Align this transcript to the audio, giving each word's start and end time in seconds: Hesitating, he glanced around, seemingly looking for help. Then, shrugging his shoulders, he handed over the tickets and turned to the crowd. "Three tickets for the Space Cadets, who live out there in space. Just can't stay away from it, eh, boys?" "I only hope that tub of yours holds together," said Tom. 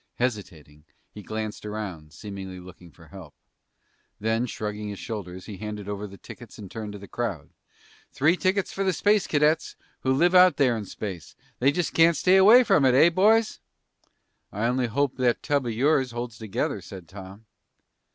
Hesitating, 0.15 0.85
he 1.11 1.21
glanced 1.21 1.63
around, 1.63 2.11
seemingly 2.11 2.59
looking 2.59 2.89
for 2.89 3.09
help. 3.09 3.35
Then, 4.19 4.47
shrugging 4.47 4.87
his 4.89 4.97
shoulders, 4.97 5.45
he 5.45 5.57
handed 5.57 5.87
over 5.87 6.07
the 6.07 6.17
tickets 6.17 6.57
and 6.57 6.71
turned 6.71 6.93
to 6.93 6.97
the 6.97 7.07
crowd. 7.07 7.51
"Three 8.11 8.35
tickets 8.35 8.73
for 8.73 8.83
the 8.83 8.93
Space 8.93 9.27
Cadets, 9.27 9.75
who 9.99 10.11
live 10.11 10.33
out 10.33 10.57
there 10.57 10.75
in 10.75 10.85
space. 10.85 11.35
Just 11.61 11.93
can't 11.93 12.17
stay 12.17 12.37
away 12.37 12.63
from 12.63 12.83
it, 12.83 12.95
eh, 12.95 13.09
boys?" 13.11 13.59
"I 14.51 14.65
only 14.65 14.87
hope 14.87 15.17
that 15.17 15.43
tub 15.43 15.67
of 15.67 15.71
yours 15.71 16.09
holds 16.09 16.39
together," 16.39 16.81
said 16.81 17.07
Tom. 17.07 17.45